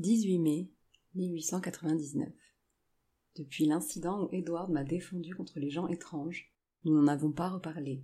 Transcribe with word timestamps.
18 0.00 0.38
mai 0.38 0.70
1899. 1.14 2.30
Depuis 3.36 3.66
l'incident 3.66 4.24
où 4.24 4.28
Edward 4.32 4.70
m'a 4.70 4.82
défendu 4.82 5.34
contre 5.34 5.60
les 5.60 5.68
gens 5.68 5.88
étranges, 5.88 6.50
nous 6.84 6.94
n'en 6.94 7.06
avons 7.06 7.32
pas 7.32 7.50
reparlé. 7.50 8.02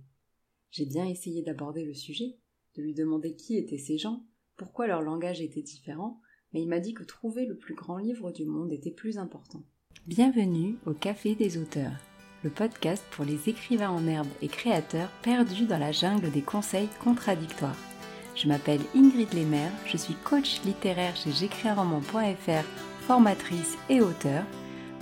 J'ai 0.69 0.85
bien 0.85 1.07
essayé 1.07 1.41
d'aborder 1.41 1.85
le 1.85 1.95
sujet, 1.95 2.37
de 2.75 2.83
lui 2.83 2.93
demander 2.93 3.35
qui 3.35 3.57
étaient 3.57 3.79
ces 3.79 3.97
gens, 3.97 4.23
pourquoi 4.57 4.85
leur 4.85 5.01
langage 5.01 5.41
était 5.41 5.63
différent, 5.63 6.21
mais 6.53 6.61
il 6.61 6.67
m'a 6.67 6.79
dit 6.79 6.93
que 6.93 7.03
trouver 7.03 7.47
le 7.47 7.57
plus 7.57 7.73
grand 7.73 7.97
livre 7.97 8.31
du 8.31 8.45
monde 8.45 8.71
était 8.71 8.91
plus 8.91 9.17
important. 9.17 9.63
Bienvenue 10.05 10.75
au 10.85 10.93
Café 10.93 11.33
des 11.33 11.57
auteurs, 11.57 11.99
le 12.43 12.51
podcast 12.51 13.03
pour 13.09 13.25
les 13.25 13.49
écrivains 13.49 13.89
en 13.89 14.05
herbe 14.05 14.27
et 14.43 14.47
créateurs 14.47 15.09
perdus 15.23 15.65
dans 15.65 15.79
la 15.79 15.91
jungle 15.91 16.29
des 16.29 16.43
conseils 16.43 16.89
contradictoires. 17.03 17.96
Je 18.37 18.47
m'appelle 18.47 18.81
Ingrid 18.95 19.33
Lemaire, 19.33 19.71
je 19.87 19.97
suis 19.97 20.13
coach 20.13 20.61
littéraire 20.63 21.15
chez 21.15 21.31
j'écrisunroman.fr, 21.31 22.67
formatrice 23.07 23.75
et 23.89 23.99
auteur. 23.99 24.43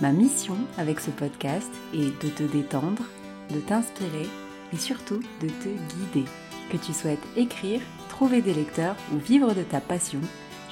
Ma 0.00 0.10
mission 0.10 0.56
avec 0.78 1.00
ce 1.00 1.10
podcast 1.10 1.70
est 1.92 2.18
de 2.24 2.30
te 2.30 2.44
détendre, 2.44 3.02
de 3.54 3.60
t'inspirer 3.60 4.26
et 4.72 4.78
surtout 4.78 5.20
de 5.42 5.48
te 5.48 5.68
guider. 5.68 6.26
Que 6.72 6.78
tu 6.78 6.94
souhaites 6.94 7.22
écrire, 7.36 7.82
trouver 8.08 8.40
des 8.40 8.54
lecteurs 8.54 8.96
ou 9.12 9.18
vivre 9.18 9.52
de 9.52 9.62
ta 9.62 9.82
passion, 9.82 10.20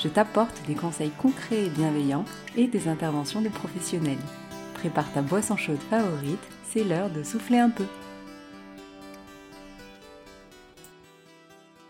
je 0.02 0.08
t'apporte 0.08 0.62
des 0.66 0.74
conseils 0.74 1.12
concrets 1.19 1.66
et 1.66 1.70
bienveillants 1.70 2.24
et 2.56 2.66
des 2.66 2.88
interventions 2.88 3.42
de 3.42 3.50
professionnels. 3.50 4.16
Prépare 4.72 5.12
ta 5.12 5.20
boisson 5.20 5.58
chaude 5.58 5.83
favorite, 5.91 6.48
c'est 6.72 6.84
l'heure 6.84 7.10
de 7.10 7.22
souffler 7.22 7.58
un 7.58 7.70
peu. 7.70 7.84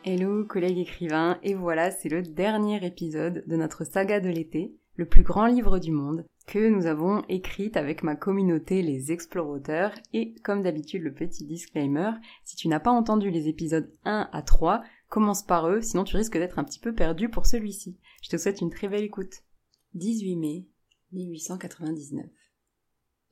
Hello 0.06 0.44
collègues 0.44 0.80
écrivains, 0.80 1.38
et 1.42 1.54
voilà, 1.54 1.90
c'est 1.90 2.10
le 2.10 2.20
dernier 2.20 2.84
épisode 2.84 3.42
de 3.46 3.56
notre 3.56 3.84
saga 3.84 4.20
de 4.20 4.28
l'été, 4.28 4.76
le 4.96 5.08
plus 5.08 5.22
grand 5.22 5.46
livre 5.46 5.78
du 5.78 5.92
monde, 5.92 6.26
que 6.46 6.68
nous 6.68 6.84
avons 6.84 7.24
écrite 7.30 7.78
avec 7.78 8.02
ma 8.02 8.14
communauté 8.14 8.82
les 8.82 9.12
explorateurs, 9.12 9.95
et 10.12 10.34
comme 10.42 10.62
d'habitude 10.62 11.02
le 11.02 11.14
petit 11.14 11.46
disclaimer, 11.46 12.10
si 12.45 12.54
tu 12.54 12.68
n'as 12.68 12.80
pas 12.80 12.90
entendu 12.90 13.30
les 13.30 13.48
épisodes 13.48 13.90
1 14.04 14.29
à 14.30 14.42
3, 14.42 14.84
commence 15.09 15.42
par 15.42 15.70
eux, 15.70 15.80
sinon 15.80 16.04
tu 16.04 16.18
risques 16.18 16.36
d'être 16.36 16.59
un 16.59 16.64
petit 16.64 16.80
peu 16.80 16.95
perdu 16.95 17.30
pour 17.30 17.46
celui-ci. 17.46 17.96
Je 18.23 18.29
te 18.29 18.36
souhaite 18.36 18.60
une 18.60 18.68
très 18.68 18.88
belle 18.88 19.04
écoute. 19.04 19.42
18 19.95 20.36
mai 20.36 20.66
1899. 21.12 22.26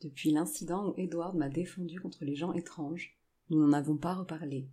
Depuis 0.00 0.30
l'incident 0.30 0.88
où 0.88 0.94
Edward 0.97 1.36
m'a 1.36 1.50
défendu 1.50 2.00
contre 2.00 2.25
les 2.25 2.34
gens 2.34 2.54
étranges, 2.54 3.19
nous 3.50 3.60
n'en 3.60 3.75
avons 3.75 3.98
pas 3.98 4.14
reparlé. 4.14 4.70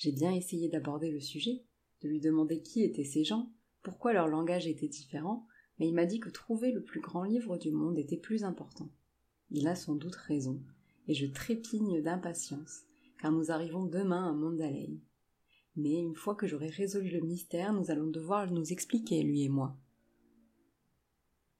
J'ai 0.00 0.12
bien 0.12 0.32
essayé 0.32 0.70
d'aborder 0.70 1.10
le 1.10 1.20
sujet, 1.20 1.62
de 2.00 2.08
lui 2.08 2.20
demander 2.20 2.62
qui 2.62 2.82
étaient 2.82 3.04
ces 3.04 3.22
gens, 3.22 3.52
pourquoi 3.82 4.14
leur 4.14 4.28
langage 4.28 4.66
était 4.66 4.88
différent, 4.88 5.46
mais 5.78 5.88
il 5.88 5.94
m'a 5.94 6.06
dit 6.06 6.20
que 6.20 6.30
trouver 6.30 6.72
le 6.72 6.82
plus 6.82 7.00
grand 7.00 7.22
livre 7.22 7.58
du 7.58 7.70
monde 7.70 7.98
était 7.98 8.16
plus 8.16 8.42
important. 8.42 8.88
Il 9.50 9.68
a 9.68 9.74
sans 9.74 9.96
doute 9.96 10.14
raison, 10.14 10.58
et 11.06 11.12
je 11.12 11.26
trépigne 11.26 12.00
d'impatience, 12.00 12.84
car 13.20 13.30
nous 13.30 13.50
arrivons 13.50 13.84
demain 13.84 14.30
à 14.30 14.32
Mandalay. 14.32 14.88
Mais 15.76 16.00
une 16.00 16.16
fois 16.16 16.34
que 16.34 16.46
j'aurai 16.46 16.70
résolu 16.70 17.10
le 17.10 17.20
mystère, 17.20 17.74
nous 17.74 17.90
allons 17.90 18.08
devoir 18.08 18.50
nous 18.50 18.72
expliquer, 18.72 19.22
lui 19.22 19.42
et 19.42 19.50
moi. 19.50 19.76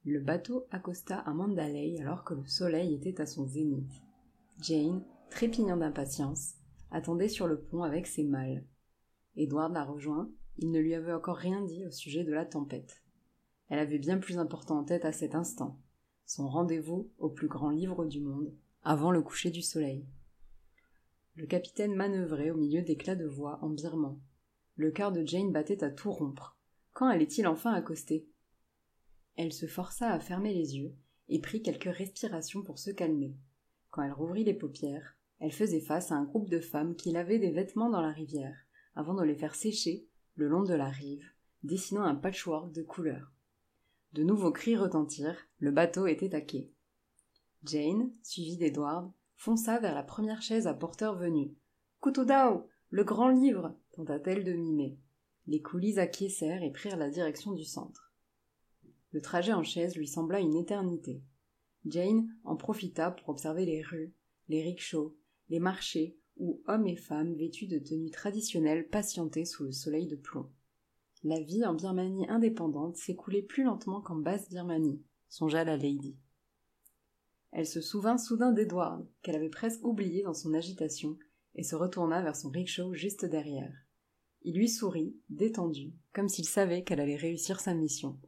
Le 0.07 0.19
bateau 0.19 0.65
accosta 0.71 1.19
à 1.19 1.35
Mandalay 1.35 2.01
alors 2.01 2.25
que 2.25 2.33
le 2.33 2.47
soleil 2.47 2.95
était 2.95 3.21
à 3.21 3.27
son 3.27 3.47
zénith. 3.47 4.01
Jane, 4.63 5.05
trépignant 5.29 5.77
d'impatience, 5.77 6.55
attendait 6.91 7.29
sur 7.29 7.47
le 7.47 7.61
pont 7.61 7.83
avec 7.83 8.07
ses 8.07 8.25
malles. 8.25 8.65
Edward 9.37 9.73
la 9.73 9.85
rejoint, 9.85 10.31
il 10.59 10.71
ne 10.71 10.81
lui 10.81 10.95
avait 10.95 11.13
encore 11.13 11.37
rien 11.37 11.63
dit 11.63 11.87
au 11.87 11.91
sujet 11.91 12.25
de 12.25 12.33
la 12.33 12.45
tempête. 12.45 13.03
Elle 13.69 13.79
avait 13.79 13.99
bien 13.99 14.19
plus 14.19 14.39
important 14.39 14.79
en 14.79 14.85
tête 14.85 15.05
à 15.05 15.13
cet 15.13 15.35
instant, 15.35 15.79
son 16.27 16.49
rendez-vous 16.49 17.11
au 17.19 17.29
plus 17.29 17.49
grand 17.49 17.71
livre 17.71 18.05
du 18.05 18.21
monde, 18.21 18.53
avant 18.83 19.11
le 19.11 19.23
coucher 19.23 19.51
du 19.51 19.63
soleil. 19.63 20.07
Le 21.37 21.47
capitaine 21.47 21.95
manœuvrait 21.95 22.51
au 22.51 22.57
milieu 22.57 22.83
d'éclats 22.83 23.17
de 23.17 23.27
voix 23.27 23.59
en 23.63 23.71
birman. 23.71 24.19
Le 24.75 24.91
cœur 24.91 25.13
de 25.13 25.25
Jane 25.25 25.53
battait 25.53 25.85
à 25.85 25.91
tout 25.91 26.11
rompre. 26.11 26.59
Quand 26.93 27.07
allait-il 27.07 27.47
enfin 27.47 27.73
accoster? 27.73 28.27
Elle 29.37 29.53
se 29.53 29.67
força 29.67 30.13
à 30.13 30.21
fermer 30.21 30.53
les 30.53 30.77
yeux 30.77 30.95
et 31.29 31.41
prit 31.41 31.63
quelques 31.63 31.85
respirations 31.85 32.63
pour 32.63 32.79
se 32.79 32.91
calmer. 32.91 33.35
Quand 33.91 34.03
elle 34.03 34.13
rouvrit 34.13 34.45
les 34.45 34.55
paupières, 34.55 35.17
elle 35.41 35.53
faisait 35.53 35.81
face 35.81 36.13
à 36.13 36.17
un 36.17 36.25
groupe 36.25 36.49
de 36.51 36.61
femmes 36.61 36.95
qui 36.95 37.11
lavaient 37.11 37.39
des 37.39 37.51
vêtements 37.51 37.91
dans 37.91 38.03
la 38.03 38.13
rivière, 38.13 38.67
avant 38.95 39.15
de 39.15 39.25
les 39.25 39.35
faire 39.35 39.55
sécher 39.55 40.07
le 40.35 40.49
long 40.49 40.63
de 40.63 40.75
la 40.75 40.89
rive, 40.89 41.27
dessinant 41.63 42.03
un 42.03 42.15
patchwork 42.15 42.73
de 42.73 42.83
couleurs. 42.83 43.33
De 44.13 44.23
nouveaux 44.23 44.53
cris 44.53 44.77
retentirent, 44.77 45.49
le 45.59 45.71
bateau 45.71 46.07
était 46.07 46.35
à 46.35 46.41
quai. 46.41 46.73
Jane, 47.65 48.13
suivie 48.23 48.57
d'Edward, 48.57 49.13
fonça 49.37 49.79
vers 49.79 49.95
la 49.95 50.03
première 50.03 50.43
chaise 50.43 50.67
à 50.67 50.75
porteur 50.75 51.17
venu. 51.17 51.55
Couteau 52.01 52.25
Le 52.91 53.05
grand 53.05 53.29
livre 53.29 53.77
tenta-t-elle 53.93 54.45
de 54.45 54.53
mimer. 54.53 54.99
Les 55.47 55.63
coulisses 55.63 55.99
acquiescèrent 55.99 56.63
et 56.63 56.71
prirent 56.71 56.97
la 56.97 57.11
direction 57.11 57.53
du 57.53 57.65
centre. 57.65 58.13
Le 59.13 59.21
trajet 59.21 59.53
en 59.53 59.63
chaise 59.63 59.97
lui 59.97 60.07
sembla 60.07 60.41
une 60.41 60.57
éternité. 60.57 61.23
Jane 61.87 62.29
en 62.45 62.57
profita 62.57 63.11
pour 63.11 63.31
observer 63.31 63.65
les 63.65 63.83
rues, 63.83 64.15
les 64.49 64.63
rickshaws, 64.63 65.17
les 65.51 65.61
marchés 65.61 66.17
où 66.39 66.63
hommes 66.67 66.87
et 66.87 66.97
femmes 66.97 67.35
vêtus 67.35 67.67
de 67.67 67.79
tenues 67.79 68.11
traditionnelles 68.11 68.89
patientaient 68.89 69.45
sous 69.45 69.65
le 69.65 69.73
soleil 69.73 70.07
de 70.07 70.17
plomb. 70.17 70.51
La 71.23 71.39
vie 71.39 71.67
en 71.67 71.75
Birmanie 71.75 72.29
indépendante 72.31 72.97
s'écoulait 72.97 73.43
plus 73.43 73.65
lentement 73.65 74.01
qu'en 74.01 74.17
basse 74.17 74.49
Birmanie, 74.49 75.03
songea 75.29 75.65
la 75.65 75.77
lady. 75.77 76.17
Elle 77.53 77.67
se 77.67 77.81
souvint 77.81 78.17
soudain 78.17 78.53
d'Edward, 78.53 79.07
qu'elle 79.23 79.37
avait 79.37 79.51
presque 79.51 79.85
oublié 79.85 80.23
dans 80.23 80.35
son 80.35 80.55
agitation, 80.55 81.19
et 81.57 81.63
se 81.63 81.75
retourna 81.75 82.23
vers 82.23 82.37
son 82.37 82.49
rickshaw 82.49 82.95
juste 82.95 83.25
derrière. 83.25 83.75
Il 84.43 84.57
lui 84.57 84.69
sourit, 84.69 85.17
détendu, 85.29 85.93
comme 86.15 86.29
s'il 86.29 86.47
savait 86.47 86.85
qu'elle 86.85 87.01
allait 87.01 87.17
réussir 87.17 87.61
sa 87.61 87.75
mission. 87.75 88.19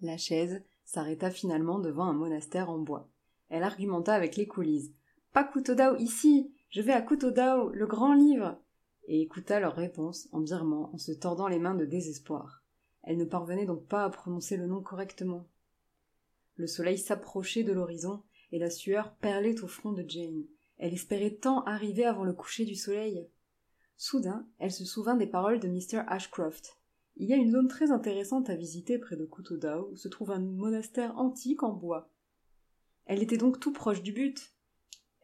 La 0.00 0.18
chaise 0.18 0.62
s'arrêta 0.84 1.30
finalement 1.30 1.80
devant 1.80 2.04
un 2.04 2.12
monastère 2.12 2.70
en 2.70 2.78
bois. 2.78 3.10
Elle 3.48 3.62
argumenta 3.62 4.14
avec 4.14 4.36
les 4.36 4.46
coulisses. 4.46 4.92
Pas 5.36 5.44
Kutodao 5.44 5.96
ici 5.96 6.50
Je 6.70 6.80
vais 6.80 6.94
à 6.94 7.02
Kutodao, 7.02 7.68
le 7.68 7.86
grand 7.86 8.14
livre 8.14 8.58
et 9.06 9.20
écouta 9.20 9.60
leur 9.60 9.76
réponse 9.76 10.30
en 10.32 10.40
birman 10.40 10.88
en 10.94 10.96
se 10.96 11.12
tordant 11.12 11.46
les 11.46 11.58
mains 11.58 11.74
de 11.74 11.84
désespoir. 11.84 12.64
Elle 13.02 13.18
ne 13.18 13.26
parvenait 13.26 13.66
donc 13.66 13.86
pas 13.86 14.04
à 14.04 14.08
prononcer 14.08 14.56
le 14.56 14.66
nom 14.66 14.80
correctement. 14.80 15.46
Le 16.54 16.66
soleil 16.66 16.96
s'approchait 16.96 17.64
de 17.64 17.74
l'horizon 17.74 18.22
et 18.50 18.58
la 18.58 18.70
sueur 18.70 19.14
perlait 19.16 19.62
au 19.62 19.66
front 19.66 19.92
de 19.92 20.06
Jane. 20.08 20.46
Elle 20.78 20.94
espérait 20.94 21.34
tant 21.34 21.64
arriver 21.64 22.06
avant 22.06 22.24
le 22.24 22.32
coucher 22.32 22.64
du 22.64 22.74
soleil. 22.74 23.28
Soudain, 23.98 24.48
elle 24.58 24.72
se 24.72 24.86
souvint 24.86 25.16
des 25.16 25.26
paroles 25.26 25.60
de 25.60 25.68
Mr. 25.68 26.02
Ashcroft. 26.06 26.78
Il 27.18 27.28
y 27.28 27.34
a 27.34 27.36
une 27.36 27.52
zone 27.52 27.68
très 27.68 27.90
intéressante 27.90 28.48
à 28.48 28.56
visiter 28.56 28.96
près 28.96 29.16
de 29.16 29.26
Kutodao 29.26 29.90
où 29.92 29.96
se 29.96 30.08
trouve 30.08 30.30
un 30.30 30.40
monastère 30.40 31.18
antique 31.18 31.62
en 31.62 31.74
bois. 31.74 32.08
Elle 33.04 33.22
était 33.22 33.36
donc 33.36 33.60
tout 33.60 33.74
proche 33.74 34.02
du 34.02 34.12
but. 34.12 34.55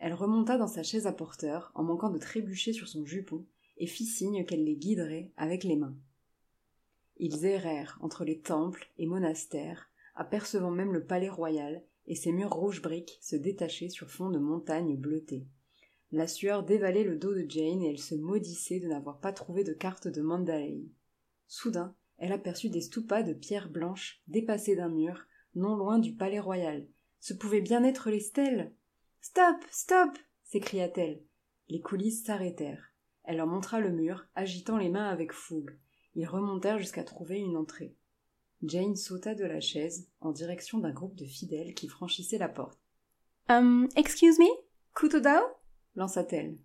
Elle 0.03 0.15
remonta 0.15 0.59
dans 0.59 0.67
sa 0.67 0.83
chaise 0.83 1.07
à 1.07 1.13
porteur, 1.13 1.71
en 1.77 1.85
manquant 1.85 2.11
de 2.11 2.19
trébucher 2.19 2.73
sur 2.73 2.89
son 2.89 3.07
jupon, 3.07 3.47
et 3.77 3.87
fit 3.87 4.05
signe 4.05 4.45
qu'elle 4.45 4.65
les 4.65 4.75
guiderait 4.75 5.31
avec 5.37 5.63
les 5.63 5.77
mains. 5.77 5.97
Ils 7.19 7.45
errèrent 7.45 7.99
entre 8.01 8.25
les 8.25 8.41
temples 8.41 8.91
et 8.99 9.07
monastères, 9.07 9.91
apercevant 10.17 10.73
même 10.73 10.93
le 10.93 11.05
palais 11.05 11.29
royal 11.29 11.85
et 12.09 12.17
ses 12.17 12.33
murs 12.33 12.53
rouge 12.53 12.83
briques 12.83 13.17
se 13.21 13.37
détachaient 13.37 13.91
sur 13.91 14.11
fond 14.11 14.31
de 14.31 14.41
montagnes 14.41 14.97
bleutées. 14.97 15.47
La 16.11 16.27
sueur 16.27 16.65
dévalait 16.65 17.05
le 17.05 17.15
dos 17.15 17.33
de 17.33 17.47
Jane 17.49 17.81
et 17.81 17.91
elle 17.91 18.01
se 18.01 18.17
maudissait 18.17 18.81
de 18.81 18.89
n'avoir 18.89 19.21
pas 19.21 19.33
trouvé 19.33 19.63
de 19.63 19.73
carte 19.73 20.09
de 20.09 20.21
Mandalay. 20.21 20.83
Soudain, 21.47 21.95
elle 22.19 22.33
aperçut 22.33 22.71
des 22.71 22.81
stupas 22.81 23.23
de 23.23 23.35
pierre 23.35 23.71
blanche 23.71 24.21
dépassées 24.27 24.75
d'un 24.75 24.89
mur, 24.89 25.29
non 25.55 25.77
loin 25.77 26.01
du 26.01 26.13
palais 26.13 26.41
royal. 26.41 26.89
Ce 27.21 27.35
pouvaient 27.35 27.61
bien 27.61 27.85
être 27.85 28.11
les 28.11 28.19
stèles. 28.19 28.73
Stop. 29.23 29.65
Stop. 29.71 30.19
s'écria-t-elle. 30.43 31.23
Les 31.69 31.81
coulisses 31.81 32.25
s'arrêtèrent. 32.25 32.93
Elle 33.23 33.37
leur 33.37 33.47
montra 33.47 33.79
le 33.79 33.93
mur, 33.93 34.27
agitant 34.35 34.77
les 34.77 34.89
mains 34.89 35.09
avec 35.09 35.33
fougue. 35.33 35.79
Ils 36.17 36.27
remontèrent 36.27 36.79
jusqu'à 36.79 37.05
trouver 37.05 37.39
une 37.39 37.57
entrée. 37.57 37.97
Jane 38.65 38.97
sauta 38.97 39.37
de 39.37 39.45
la 39.45 39.61
chaise 39.61 40.11
en 40.21 40.33
direction 40.33 40.79
d'un 40.79 40.91
groupe 40.91 41.15
de 41.15 41.25
fidèles 41.25 41.73
qui 41.75 41.87
franchissaient 41.87 42.37
la 42.37 42.49
porte. 42.49 42.81
Um, 43.49 43.89
excuse 43.95 44.41
me? 44.41 44.49
Kutodao? 44.93 45.45
lança-t-elle. 45.95 46.59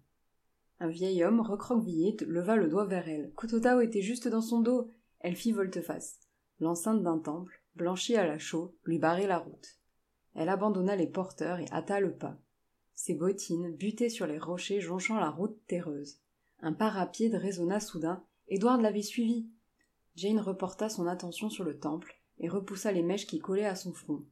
Un 0.79 0.89
vieil 0.89 1.23
homme 1.23 1.41
recroquevillé 1.41 2.17
leva 2.25 2.55
le 2.55 2.69
doigt 2.69 2.85
vers 2.85 3.07
elle. 3.07 3.31
Kutodao 3.37 3.81
était 3.81 4.01
juste 4.01 4.27
dans 4.27 4.41
son 4.41 4.61
dos. 4.61 4.91
Elle 5.19 5.35
fit 5.35 5.51
volte-face. 5.51 6.19
L'enceinte 6.59 7.03
d'un 7.03 7.19
temple, 7.19 7.61
blanchie 7.75 8.15
à 8.15 8.25
la 8.25 8.39
chaux, 8.39 8.75
lui 8.83 8.97
barrait 8.97 9.27
la 9.27 9.37
route. 9.37 9.79
Elle 10.33 10.49
abandonna 10.49 10.95
les 10.95 11.07
porteurs 11.07 11.59
et 11.59 11.67
hâta 11.71 11.99
le 11.99 12.15
pas. 12.15 12.39
Ses 12.97 13.13
bottines 13.13 13.75
butaient 13.75 14.09
sur 14.09 14.25
les 14.25 14.39
rochers 14.39 14.81
jonchant 14.81 15.19
la 15.19 15.29
route 15.29 15.55
terreuse. 15.67 16.17
Un 16.61 16.73
pas 16.73 16.89
rapide 16.89 17.35
résonna 17.35 17.79
soudain. 17.79 18.23
Edward 18.47 18.81
l'avait 18.81 19.03
suivi. 19.03 19.45
Jane 20.15 20.39
reporta 20.39 20.89
son 20.89 21.05
attention 21.05 21.51
sur 21.51 21.63
le 21.63 21.77
temple, 21.77 22.19
et 22.39 22.49
repoussa 22.49 22.91
les 22.91 23.03
mèches 23.03 23.27
qui 23.27 23.37
collaient 23.37 23.65
à 23.65 23.75
son 23.75 23.93
front. 23.93 24.25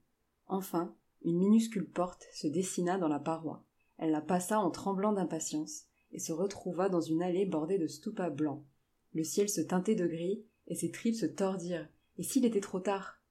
Enfin, 0.48 0.96
une 1.24 1.38
minuscule 1.38 1.88
porte 1.88 2.28
se 2.34 2.48
dessina 2.48 2.98
dans 2.98 3.08
la 3.08 3.20
paroi. 3.20 3.64
Elle 4.00 4.10
la 4.10 4.20
passa 4.20 4.60
en 4.60 4.72
tremblant 4.72 5.14
d'impatience, 5.14 5.84
et 6.12 6.18
se 6.18 6.34
retrouva 6.34 6.90
dans 6.90 7.02
une 7.02 7.22
allée 7.22 7.46
bordée 7.46 7.78
de 7.78 7.88
stupas 7.88 8.32
blancs. 8.32 8.64
Le 9.14 9.24
ciel 9.24 9.48
se 9.48 9.62
teintait 9.62 9.94
de 9.94 10.08
gris, 10.08 10.44
et 10.66 10.74
ses 10.74 10.90
tripes 10.90 11.16
se 11.16 11.28
tordirent. 11.28 11.88
Et 12.18 12.24
s'il 12.24 12.46
était 12.46 12.62
trop 12.62 12.80
tard? 12.80 13.22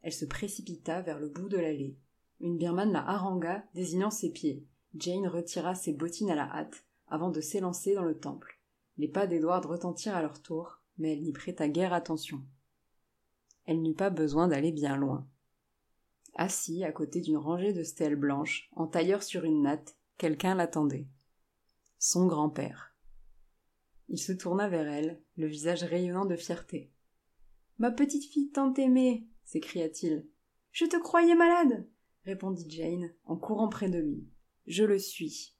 Elle 0.00 0.14
se 0.14 0.24
précipita 0.24 1.02
vers 1.02 1.20
le 1.20 1.28
bout 1.28 1.50
de 1.50 1.58
l'allée. 1.58 1.98
Une 2.40 2.56
birmane 2.56 2.92
la 2.92 3.06
harangua, 3.06 3.62
désignant 3.74 4.10
ses 4.10 4.30
pieds. 4.30 4.66
Jane 4.94 5.28
retira 5.28 5.74
ses 5.74 5.92
bottines 5.92 6.30
à 6.30 6.34
la 6.34 6.50
hâte, 6.50 6.84
avant 7.06 7.30
de 7.30 7.40
s'élancer 7.40 7.94
dans 7.94 8.04
le 8.04 8.18
temple. 8.18 8.58
Les 8.96 9.08
pas 9.08 9.26
d'Edward 9.26 9.64
retentirent 9.66 10.16
à 10.16 10.22
leur 10.22 10.40
tour, 10.40 10.80
mais 10.98 11.12
elle 11.12 11.22
n'y 11.22 11.32
prêta 11.32 11.68
guère 11.68 11.92
attention. 11.92 12.42
Elle 13.66 13.82
n'eut 13.82 13.94
pas 13.94 14.10
besoin 14.10 14.48
d'aller 14.48 14.72
bien 14.72 14.96
loin. 14.96 15.26
Assis 16.34 16.84
à 16.84 16.92
côté 16.92 17.20
d'une 17.20 17.36
rangée 17.36 17.72
de 17.72 17.82
stèles 17.82 18.16
blanches, 18.16 18.70
en 18.72 18.86
tailleur 18.86 19.22
sur 19.22 19.44
une 19.44 19.62
natte, 19.62 19.96
quelqu'un 20.16 20.54
l'attendait. 20.54 21.08
Son 21.98 22.26
grand-père. 22.26 22.94
Il 24.08 24.18
se 24.18 24.32
tourna 24.32 24.68
vers 24.68 24.88
elle, 24.88 25.20
le 25.36 25.46
visage 25.46 25.84
rayonnant 25.84 26.24
de 26.24 26.36
fierté. 26.36 26.90
Ma 27.78 27.90
petite 27.90 28.24
fille 28.24 28.50
tant 28.50 28.74
aimée 28.74 29.26
s'écria-t-il. 29.44 30.26
Je 30.72 30.84
te 30.84 30.96
croyais 30.96 31.34
malade 31.34 31.86
répondit 32.24 32.68
Jane 32.68 33.12
en 33.24 33.36
courant 33.36 33.68
près 33.68 33.88
de 33.88 33.98
lui. 33.98 34.28
Je 34.66 34.84
le 34.84 34.98
suis. 34.98 35.54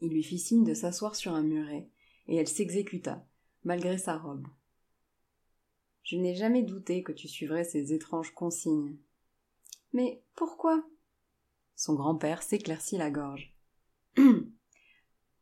Il 0.00 0.12
lui 0.12 0.22
fit 0.22 0.38
signe 0.38 0.64
de 0.64 0.74
s'asseoir 0.74 1.14
sur 1.14 1.32
un 1.32 1.42
muret, 1.42 1.88
et 2.26 2.36
elle 2.36 2.48
s'exécuta, 2.48 3.26
malgré 3.64 3.98
sa 3.98 4.16
robe. 4.16 4.46
Je 6.02 6.16
n'ai 6.16 6.34
jamais 6.34 6.62
douté 6.62 7.02
que 7.02 7.12
tu 7.12 7.28
suivrais 7.28 7.64
ces 7.64 7.92
étranges 7.92 8.32
consignes. 8.32 8.96
Mais 9.92 10.22
pourquoi? 10.34 10.84
Son 11.76 11.94
grand-père 11.94 12.42
s'éclaircit 12.42 12.96
la 12.96 13.10
gorge. 13.10 13.54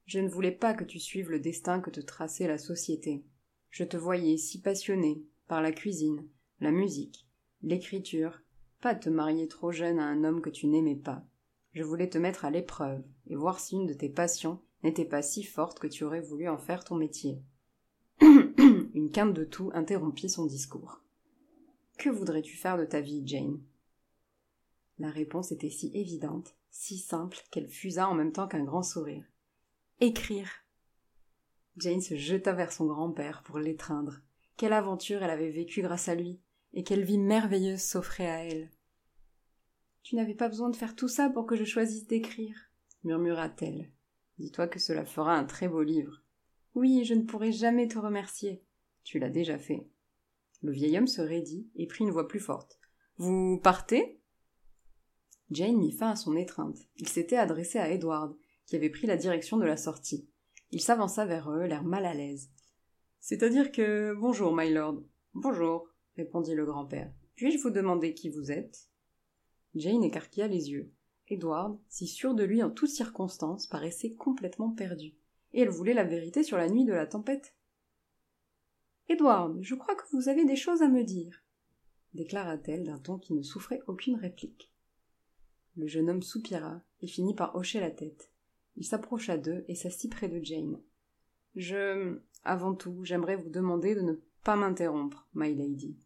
Je 0.06 0.20
ne 0.20 0.28
voulais 0.28 0.52
pas 0.52 0.72
que 0.72 0.84
tu 0.84 0.98
suives 0.98 1.30
le 1.30 1.38
destin 1.38 1.80
que 1.80 1.90
te 1.90 2.00
traçait 2.00 2.48
la 2.48 2.56
société. 2.56 3.24
Je 3.70 3.84
te 3.84 3.96
voyais 3.96 4.38
si 4.38 4.60
passionné 4.60 5.22
par 5.48 5.60
la 5.60 5.70
cuisine, 5.70 6.26
la 6.60 6.70
musique, 6.70 7.28
l'écriture, 7.62 8.40
pas 8.80 8.94
te 8.94 9.08
marier 9.08 9.48
trop 9.48 9.72
jeune 9.72 9.98
à 9.98 10.04
un 10.04 10.24
homme 10.24 10.40
que 10.40 10.50
tu 10.50 10.66
n'aimais 10.66 10.96
pas. 10.96 11.24
Je 11.72 11.82
voulais 11.82 12.08
te 12.08 12.18
mettre 12.18 12.44
à 12.44 12.50
l'épreuve 12.50 13.02
et 13.26 13.36
voir 13.36 13.60
si 13.60 13.76
une 13.76 13.86
de 13.86 13.94
tes 13.94 14.08
passions 14.08 14.60
n'était 14.82 15.04
pas 15.04 15.22
si 15.22 15.42
forte 15.42 15.78
que 15.78 15.86
tu 15.86 16.04
aurais 16.04 16.20
voulu 16.20 16.48
en 16.48 16.58
faire 16.58 16.84
ton 16.84 16.94
métier. 16.94 17.42
une 18.20 19.10
quinte 19.12 19.34
de 19.34 19.44
tout 19.44 19.70
interrompit 19.74 20.28
son 20.28 20.46
discours. 20.46 21.02
Que 21.98 22.08
voudrais-tu 22.10 22.56
faire 22.56 22.78
de 22.78 22.84
ta 22.84 23.00
vie, 23.00 23.22
Jane? 23.26 23.60
La 24.98 25.10
réponse 25.10 25.52
était 25.52 25.70
si 25.70 25.90
évidente, 25.94 26.56
si 26.70 26.98
simple, 26.98 27.38
qu'elle 27.50 27.68
fusa 27.68 28.08
en 28.08 28.14
même 28.14 28.32
temps 28.32 28.48
qu'un 28.48 28.64
grand 28.64 28.82
sourire. 28.82 29.24
Écrire. 30.00 30.50
Jane 31.76 32.00
se 32.00 32.16
jeta 32.16 32.52
vers 32.52 32.72
son 32.72 32.86
grand-père 32.86 33.42
pour 33.44 33.58
l'étreindre. 33.58 34.20
Quelle 34.56 34.72
aventure 34.72 35.22
elle 35.22 35.30
avait 35.30 35.50
vécue 35.50 35.82
grâce 35.82 36.08
à 36.08 36.14
lui, 36.16 36.40
et 36.72 36.84
quelle 36.84 37.04
vie 37.04 37.18
merveilleuse 37.18 37.82
s'offrait 37.82 38.28
à 38.28 38.44
elle. 38.44 38.70
Tu 40.02 40.16
n'avais 40.16 40.34
pas 40.34 40.48
besoin 40.48 40.70
de 40.70 40.76
faire 40.76 40.96
tout 40.96 41.08
ça 41.08 41.28
pour 41.28 41.46
que 41.46 41.56
je 41.56 41.64
choisisse 41.64 42.06
d'écrire, 42.06 42.56
murmura-t-elle. 43.04 43.90
Dis-toi 44.38 44.68
que 44.68 44.78
cela 44.78 45.04
fera 45.04 45.34
un 45.34 45.44
très 45.44 45.68
beau 45.68 45.82
livre. 45.82 46.22
Oui, 46.74 47.04
je 47.04 47.14
ne 47.14 47.24
pourrai 47.24 47.52
jamais 47.52 47.88
te 47.88 47.98
remercier. 47.98 48.62
Tu 49.02 49.18
l'as 49.18 49.30
déjà 49.30 49.58
fait. 49.58 49.88
Le 50.62 50.72
vieil 50.72 50.96
homme 50.98 51.06
se 51.06 51.20
raidit 51.20 51.68
et 51.74 51.86
prit 51.86 52.04
une 52.04 52.10
voix 52.10 52.28
plus 52.28 52.40
forte. 52.40 52.78
Vous 53.16 53.58
partez? 53.62 54.20
Jane 55.50 55.76
mit 55.76 55.92
fin 55.92 56.10
à 56.10 56.16
son 56.16 56.36
étreinte. 56.36 56.78
Il 56.96 57.08
s'était 57.08 57.36
adressé 57.36 57.78
à 57.78 57.90
Edward, 57.90 58.36
qui 58.66 58.76
avait 58.76 58.90
pris 58.90 59.06
la 59.06 59.16
direction 59.16 59.56
de 59.56 59.64
la 59.64 59.76
sortie. 59.76 60.28
Il 60.70 60.80
s'avança 60.80 61.24
vers 61.24 61.50
eux, 61.50 61.64
l'air 61.64 61.84
mal 61.84 62.04
à 62.04 62.14
l'aise. 62.14 62.50
C'est-à-dire 63.20 63.72
que. 63.72 64.14
Bonjour, 64.14 64.54
my 64.54 64.70
lord. 64.72 65.02
Bonjour, 65.34 65.88
répondit 66.18 66.54
le 66.54 66.66
grand-père. 66.66 67.10
Puis-je 67.36 67.58
vous 67.58 67.70
demander 67.70 68.12
qui 68.12 68.28
vous 68.28 68.52
êtes? 68.52 68.90
Jane 69.74 70.04
écarquilla 70.04 70.48
les 70.48 70.70
yeux. 70.70 70.92
Edward, 71.28 71.78
si 71.88 72.06
sûr 72.06 72.34
de 72.34 72.44
lui 72.44 72.62
en 72.62 72.70
toutes 72.70 72.90
circonstances, 72.90 73.66
paraissait 73.66 74.12
complètement 74.12 74.70
perdu 74.70 75.14
et 75.52 75.62
elle 75.62 75.70
voulait 75.70 75.94
la 75.94 76.04
vérité 76.04 76.42
sur 76.42 76.56
la 76.56 76.68
nuit 76.68 76.84
de 76.84 76.92
la 76.92 77.06
tempête. 77.06 77.54
Edward, 79.08 79.58
je 79.62 79.74
crois 79.74 79.94
que 79.94 80.04
vous 80.12 80.28
avez 80.28 80.44
des 80.44 80.56
choses 80.56 80.82
à 80.82 80.88
me 80.88 81.02
dire, 81.02 81.42
déclara-t-elle 82.14 82.84
d'un 82.84 82.98
ton 82.98 83.18
qui 83.18 83.32
ne 83.32 83.42
souffrait 83.42 83.80
aucune 83.86 84.16
réplique. 84.16 84.72
Le 85.76 85.86
jeune 85.86 86.10
homme 86.10 86.22
soupira 86.22 86.82
et 87.00 87.06
finit 87.06 87.34
par 87.34 87.54
hocher 87.54 87.80
la 87.80 87.90
tête. 87.90 88.30
Il 88.76 88.84
s'approcha 88.84 89.38
d'eux 89.38 89.64
et 89.68 89.74
s'assit 89.74 90.10
près 90.10 90.28
de 90.28 90.44
Jane. 90.44 90.80
Je. 91.54 92.18
Avant 92.44 92.74
tout, 92.74 93.04
j'aimerais 93.04 93.36
vous 93.36 93.50
demander 93.50 93.94
de 93.94 94.00
ne 94.00 94.14
pas 94.44 94.56
m'interrompre, 94.56 95.26
my 95.34 95.54
lady, 95.54 95.96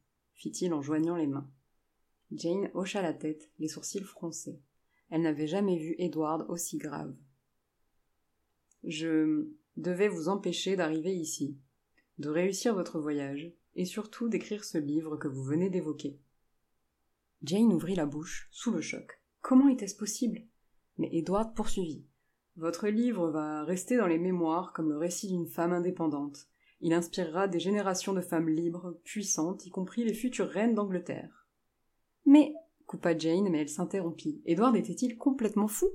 fit-il 0.42 0.74
en 0.74 0.82
joignant 0.82 1.14
les 1.14 1.28
mains. 1.28 1.48
Jane 2.32 2.68
hocha 2.74 3.00
la 3.00 3.12
tête, 3.12 3.52
les 3.60 3.68
sourcils 3.68 4.02
froncés. 4.02 4.60
Elle 5.08 5.22
n'avait 5.22 5.46
jamais 5.46 5.76
vu 5.76 5.94
Edward 5.98 6.46
aussi 6.48 6.78
grave. 6.78 7.14
Je 8.82 9.46
devais 9.76 10.08
vous 10.08 10.28
empêcher 10.28 10.74
d'arriver 10.74 11.14
ici, 11.14 11.56
de 12.18 12.28
réussir 12.28 12.74
votre 12.74 12.98
voyage, 12.98 13.52
et 13.76 13.84
surtout 13.84 14.28
d'écrire 14.28 14.64
ce 14.64 14.78
livre 14.78 15.16
que 15.16 15.28
vous 15.28 15.44
venez 15.44 15.70
d'évoquer. 15.70 16.18
Jane 17.44 17.72
ouvrit 17.72 17.94
la 17.94 18.06
bouche, 18.06 18.48
sous 18.50 18.72
le 18.72 18.80
choc. 18.80 19.20
Comment 19.42 19.68
était-ce 19.68 19.96
possible? 19.96 20.42
Mais 20.98 21.08
Edward 21.12 21.54
poursuivit. 21.54 22.04
Votre 22.56 22.88
livre 22.88 23.30
va 23.30 23.64
rester 23.64 23.96
dans 23.96 24.08
les 24.08 24.18
mémoires 24.18 24.72
comme 24.72 24.90
le 24.90 24.98
récit 24.98 25.28
d'une 25.28 25.46
femme 25.46 25.72
indépendante. 25.72 26.48
Il 26.82 26.92
inspirera 26.92 27.46
des 27.46 27.60
générations 27.60 28.12
de 28.12 28.20
femmes 28.20 28.48
libres, 28.48 28.98
puissantes, 29.04 29.64
y 29.66 29.70
compris 29.70 30.04
les 30.04 30.14
futures 30.14 30.48
reines 30.48 30.74
d'Angleterre. 30.74 31.46
Mais, 32.26 32.54
coupa 32.86 33.16
Jane, 33.16 33.48
mais 33.48 33.60
elle 33.60 33.68
s'interrompit. 33.68 34.42
Edward 34.46 34.74
était-il 34.74 35.16
complètement 35.16 35.68
fou? 35.68 35.88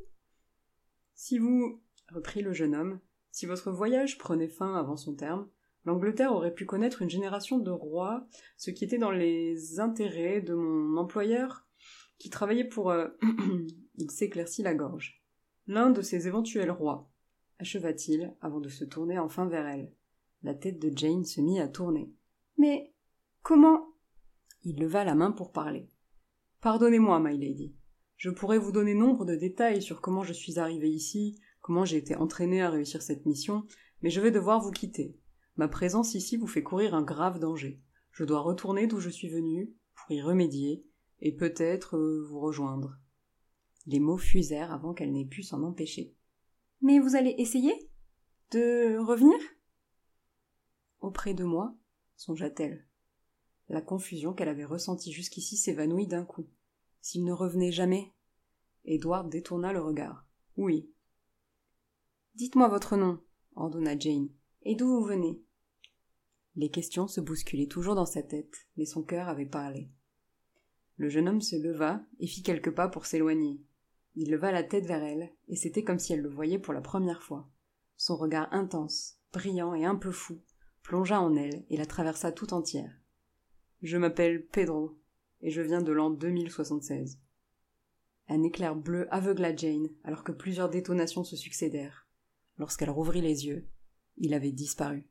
Si 1.14 1.40
vous 1.40 1.82
reprit 2.10 2.42
le 2.42 2.54
jeune 2.54 2.74
homme, 2.74 3.02
si 3.32 3.46
votre 3.46 3.70
voyage 3.70 4.18
prenait 4.18 4.48
fin 4.48 4.76
avant 4.76 4.96
son 4.96 5.14
terme, 5.14 5.50
l'Angleterre 5.84 6.34
aurait 6.34 6.54
pu 6.54 6.66
connaître 6.66 7.02
une 7.02 7.10
génération 7.10 7.60
de 7.60 7.70
rois, 7.70 8.26
ce 8.56 8.72
qui 8.72 8.86
était 8.86 8.98
dans 8.98 9.12
les 9.12 9.82
intérêts 9.82 10.42
de 10.42 10.54
mon 10.54 10.98
employeur, 10.98 11.68
qui 12.18 12.30
travaillait 12.30 12.64
pour... 12.64 12.92
Euh, 12.92 13.10
il 13.98 14.10
s'éclaircit 14.10 14.64
la 14.64 14.74
gorge. 14.74 15.22
L'un 15.68 15.90
de 15.90 16.02
ces 16.02 16.28
éventuels 16.28 16.72
rois, 16.72 17.10
acheva-t-il, 17.60 18.34
avant 18.40 18.62
de 18.62 18.70
se 18.70 18.86
tourner 18.86 19.20
enfin 19.20 19.48
vers 19.48 19.68
elle. 19.68 19.92
La 20.44 20.54
tête 20.54 20.80
de 20.80 20.92
Jane 20.96 21.26
se 21.26 21.42
mit 21.42 21.60
à 21.60 21.68
tourner. 21.68 22.12
Mais 22.58 22.94
comment? 23.42 23.88
Il 24.64 24.80
leva 24.80 25.04
la 25.04 25.16
main 25.16 25.32
pour 25.32 25.52
parler. 25.52 25.90
Pardonnez-moi, 26.62 27.20
my 27.20 27.38
lady. 27.38 27.76
Je 28.18 28.30
pourrais 28.30 28.58
vous 28.58 28.72
donner 28.72 28.94
nombre 28.94 29.26
de 29.26 29.36
détails 29.36 29.82
sur 29.82 30.02
comment 30.02 30.24
je 30.24 30.34
suis 30.34 30.58
arrivé 30.58 30.90
ici, 30.90 31.40
comment 31.62 31.86
j'ai 31.86 31.98
été 31.98 32.16
entraîné 32.16 32.62
à 32.62 32.70
réussir 32.70 33.02
cette 33.02 33.26
mission, 33.26 33.66
mais 34.02 34.10
je 34.10 34.22
vais 34.22 34.32
devoir 34.32 34.60
vous 34.62 34.72
quitter. 34.72 35.18
Ma 35.56 35.68
présence 35.68 36.16
ici 36.16 36.38
vous 36.38 36.48
fait 36.48 36.64
courir 36.64 36.94
un 36.94 37.04
grave 37.04 37.40
danger. 37.40 37.82
Je 38.12 38.24
dois 38.24 38.40
retourner 38.40 38.88
d'où 38.88 39.00
je 39.00 39.10
suis 39.10 39.30
venu, 39.30 39.74
pour 39.96 40.12
y 40.12 40.22
remédier, 40.22 40.84
et 41.20 41.36
peut-être 41.36 41.98
euh, 41.98 42.26
vous 42.28 42.40
rejoindre. 42.40 42.98
Les 43.86 44.00
mots 44.00 44.18
fusèrent 44.18 44.72
avant 44.72 44.94
qu'elle 44.94 45.12
n'ait 45.12 45.26
pu 45.26 45.44
s'en 45.44 45.64
empêcher. 45.64 46.16
Mais 46.82 47.00
vous 47.00 47.16
allez 47.16 47.36
essayer 47.38 47.74
De 48.52 48.98
revenir? 48.98 49.38
Auprès 51.08 51.34
de 51.34 51.46
moi 51.46 51.74
songea-t-elle. 52.18 52.86
La 53.70 53.80
confusion 53.80 54.34
qu'elle 54.34 54.50
avait 54.50 54.66
ressentie 54.66 55.14
jusqu'ici 55.14 55.56
s'évanouit 55.56 56.06
d'un 56.06 56.26
coup. 56.26 56.50
S'il 57.00 57.24
ne 57.24 57.32
revenait 57.32 57.72
jamais? 57.72 58.12
Edward 58.84 59.30
détourna 59.30 59.72
le 59.72 59.80
regard. 59.80 60.28
Oui, 60.58 60.92
Dites-moi 62.36 62.68
votre 62.68 62.98
nom, 62.98 63.22
ordonna 63.56 63.98
Jane, 63.98 64.28
et 64.64 64.76
d'où 64.76 64.86
vous 64.86 65.06
venez? 65.06 65.42
Les 66.58 66.70
questions 66.70 67.08
se 67.08 67.22
bousculaient 67.22 67.68
toujours 67.68 67.96
dans 67.96 68.06
sa 68.06 68.22
tête, 68.22 68.68
mais 68.76 68.86
son 68.86 69.02
cœur 69.02 69.30
avait 69.30 69.46
parlé. 69.46 69.90
Le 70.98 71.08
jeune 71.08 71.30
homme 71.30 71.40
se 71.40 71.56
leva 71.56 72.02
et 72.20 72.28
fit 72.28 72.44
quelques 72.44 72.76
pas 72.76 72.90
pour 72.90 73.06
s'éloigner. 73.06 73.62
Il 74.16 74.30
leva 74.30 74.52
la 74.52 74.64
tête 74.64 74.86
vers 74.86 75.04
elle, 75.04 75.32
et 75.48 75.56
c'était 75.56 75.86
comme 75.86 76.00
si 76.00 76.12
elle 76.12 76.22
le 76.22 76.30
voyait 76.30 76.60
pour 76.60 76.74
la 76.74 76.82
première 76.82 77.24
fois. 77.24 77.50
Son 77.96 78.18
regard 78.18 78.52
intense, 78.52 79.22
brillant 79.32 79.74
et 79.74 79.86
un 79.86 79.96
peu 79.96 80.12
fou, 80.12 80.42
plongea 80.88 81.20
en 81.20 81.36
elle 81.36 81.66
et 81.70 81.76
la 81.76 81.86
traversa 81.86 82.32
tout 82.32 82.54
entière. 82.54 82.98
Je 83.82 83.98
m'appelle 83.98 84.46
Pedro, 84.48 84.98
et 85.42 85.52
je 85.52 85.62
viens 85.62 85.82
de 85.82 85.92
l'an 85.92 86.10
2076. 86.10 87.20
Un 88.30 88.44
éclair 88.44 88.74
bleu 88.74 89.06
aveugla 89.14 89.54
Jane, 89.54 89.90
alors 90.06 90.24
que 90.24 90.32
plusieurs 90.32 90.70
détonations 90.70 91.26
se 91.26 91.36
succédèrent. 91.36 92.08
Lorsqu'elle 92.58 92.90
rouvrit 92.90 93.20
les 93.20 93.46
yeux, 93.46 93.68
il 94.16 94.34
avait 94.34 94.54
disparu. 94.54 95.06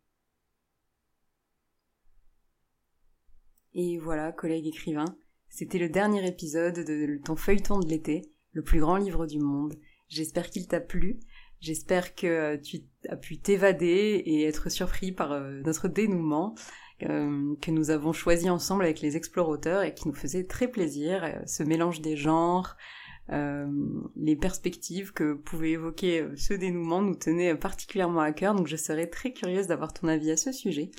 Et 3.75 3.99
voilà, 3.99 4.33
collègue 4.33 4.67
écrivain, 4.67 5.19
c'était 5.51 5.79
le 5.79 5.91
dernier 5.91 6.27
épisode 6.27 6.87
de 6.87 7.21
ton 7.23 7.37
feuilleton 7.37 7.81
de 7.81 7.89
l'été, 7.89 8.33
le 8.53 8.63
plus 8.63 8.81
grand 8.81 8.97
livre 8.97 9.27
du 9.27 9.41
monde. 9.41 9.75
J'espère 10.09 10.49
qu'il 10.49 10.67
t'a 10.69 10.81
plu. 10.81 11.21
J'espère 11.61 12.15
que 12.15 12.57
tu 12.57 12.83
as 13.09 13.17
pu 13.17 13.39
t'évader 13.39 14.23
et 14.25 14.45
être 14.45 14.71
surpris 14.71 15.13
par 15.13 15.33
euh, 15.33 15.63
notre 15.65 15.89
dénouement 15.89 16.55
euh, 17.03 17.55
que 17.61 17.71
nous 17.71 17.91
avons 17.91 18.13
choisi 18.13 18.51
ensemble 18.51 18.85
avec 18.85 19.01
les 19.01 19.17
explorateurs 19.17 19.83
et 19.83 19.95
qui 19.95 20.07
nous 20.09 20.15
faisait 20.15 20.45
très 20.45 20.69
plaisir. 20.69 21.25
Euh, 21.25 21.33
ce 21.47 21.63
mélange 21.63 22.01
des 22.01 22.17
genres, 22.17 22.77
les 23.29 24.37
perspectives 24.37 25.13
que 25.13 25.35
pouvait 25.35 25.73
évoquer 25.73 26.25
ce 26.37 26.55
dénouement 26.55 27.03
nous 27.03 27.17
tenaient 27.17 27.57
particulièrement 27.57 28.21
à 28.21 28.31
cœur, 28.31 28.55
donc 28.55 28.69
je 28.69 28.77
serais 28.77 29.09
très 29.09 29.33
curieuse 29.33 29.67
d'avoir 29.67 29.93
ton 29.93 30.07
avis 30.07 30.31
à 30.31 30.37
ce 30.37 30.53
sujet. 30.53 30.93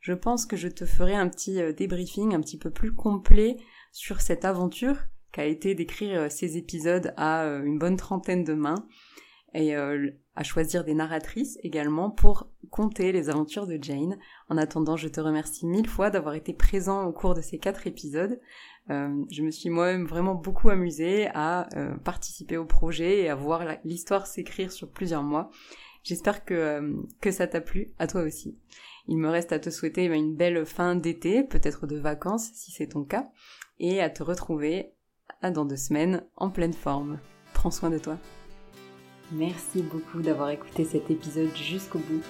Je 0.00 0.12
pense 0.12 0.44
que 0.44 0.56
je 0.56 0.66
te 0.66 0.84
ferai 0.84 1.14
un 1.14 1.28
petit 1.28 1.60
débriefing 1.74 2.34
un 2.34 2.40
petit 2.40 2.58
peu 2.58 2.70
plus 2.70 2.92
complet 2.92 3.58
sur 3.92 4.20
cette 4.20 4.44
aventure 4.44 4.96
qu'a 5.30 5.44
été 5.44 5.76
d'écrire 5.76 6.32
ces 6.32 6.56
épisodes 6.56 7.14
à 7.16 7.44
une 7.44 7.78
bonne 7.78 7.96
trentaine 7.96 8.42
de 8.42 8.54
mains 8.54 8.84
et 9.54 9.74
euh, 9.76 10.10
à 10.36 10.42
choisir 10.42 10.84
des 10.84 10.94
narratrices 10.94 11.58
également 11.62 12.10
pour 12.10 12.48
conter 12.70 13.12
les 13.12 13.30
aventures 13.30 13.66
de 13.66 13.78
Jane. 13.80 14.18
En 14.48 14.56
attendant, 14.56 14.96
je 14.96 15.08
te 15.08 15.20
remercie 15.20 15.66
mille 15.66 15.88
fois 15.88 16.10
d'avoir 16.10 16.34
été 16.34 16.52
présent 16.52 17.04
au 17.04 17.12
cours 17.12 17.34
de 17.34 17.40
ces 17.40 17.58
quatre 17.58 17.86
épisodes. 17.86 18.40
Euh, 18.90 19.24
je 19.30 19.42
me 19.42 19.50
suis 19.50 19.70
moi-même 19.70 20.06
vraiment 20.06 20.34
beaucoup 20.34 20.70
amusée 20.70 21.28
à 21.34 21.68
euh, 21.76 21.96
participer 21.98 22.56
au 22.56 22.64
projet 22.64 23.22
et 23.22 23.28
à 23.28 23.34
voir 23.34 23.62
l'histoire 23.84 24.26
s'écrire 24.26 24.72
sur 24.72 24.88
plusieurs 24.90 25.22
mois. 25.22 25.50
J'espère 26.04 26.44
que, 26.44 26.94
que 27.20 27.30
ça 27.30 27.46
t'a 27.46 27.60
plu, 27.60 27.88
à 27.98 28.06
toi 28.06 28.22
aussi. 28.22 28.56
Il 29.08 29.18
me 29.18 29.28
reste 29.28 29.52
à 29.52 29.58
te 29.58 29.70
souhaiter 29.70 30.04
une 30.04 30.36
belle 30.36 30.64
fin 30.64 30.94
d'été, 30.94 31.42
peut-être 31.42 31.86
de 31.86 31.98
vacances 31.98 32.50
si 32.52 32.70
c'est 32.70 32.88
ton 32.88 33.04
cas, 33.04 33.28
et 33.78 34.00
à 34.00 34.10
te 34.10 34.22
retrouver 34.22 34.92
dans 35.42 35.64
deux 35.64 35.76
semaines 35.76 36.22
en 36.36 36.50
pleine 36.50 36.72
forme. 36.72 37.18
Prends 37.54 37.70
soin 37.70 37.90
de 37.90 37.98
toi. 37.98 38.18
Merci 39.32 39.82
beaucoup 39.82 40.22
d'avoir 40.22 40.50
écouté 40.50 40.84
cet 40.84 41.10
épisode 41.10 41.54
jusqu'au 41.54 41.98
bout. 41.98 42.22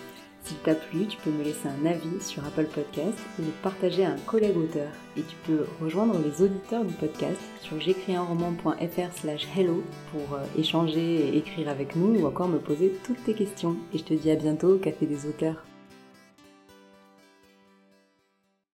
S'il 0.42 0.56
t'a 0.58 0.74
plu, 0.74 1.06
tu 1.06 1.16
peux 1.18 1.30
me 1.30 1.44
laisser 1.44 1.68
un 1.68 1.86
avis 1.86 2.20
sur 2.20 2.44
Apple 2.44 2.66
Podcast 2.66 3.18
et 3.38 3.42
le 3.42 3.52
partager 3.62 4.04
à 4.04 4.12
un 4.12 4.18
collègue 4.18 4.56
auteur. 4.56 4.90
Et 5.16 5.22
tu 5.22 5.36
peux 5.46 5.66
rejoindre 5.80 6.18
les 6.18 6.42
auditeurs 6.42 6.84
du 6.84 6.94
podcast 6.94 7.40
sur 7.60 7.78
j'écrisunroman.fr 7.80 9.12
slash 9.14 9.46
hello 9.56 9.84
pour 10.10 10.34
euh, 10.34 10.44
échanger 10.56 11.28
et 11.28 11.36
écrire 11.36 11.68
avec 11.68 11.94
nous 11.94 12.18
ou 12.18 12.26
encore 12.26 12.48
me 12.48 12.58
poser 12.58 12.92
toutes 13.04 13.22
tes 13.24 13.34
questions. 13.34 13.76
Et 13.92 13.98
je 13.98 14.04
te 14.04 14.14
dis 14.14 14.30
à 14.30 14.36
bientôt 14.36 14.74
au 14.74 14.78
Café 14.78 15.06
des 15.06 15.26
auteurs. 15.26 15.67